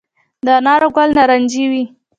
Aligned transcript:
د 0.45 0.47
انارو 0.59 0.89
ګل 0.95 1.09
نارنجي 1.17 1.65
وي؟ 1.71 1.83